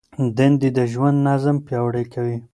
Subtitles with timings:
[0.37, 2.37] دندې د ژوند نظم پیاوړی کوي.